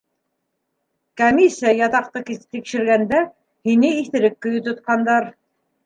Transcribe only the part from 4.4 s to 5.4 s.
көйө тотҡандар.